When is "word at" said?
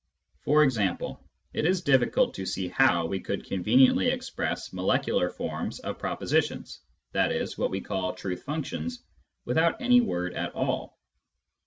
10.01-10.55